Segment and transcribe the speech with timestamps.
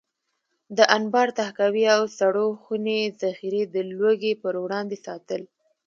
[0.77, 5.41] د انبار، تحکاوي او سړو خونې ذخیرې د لوږې پر وړاندې ساتل.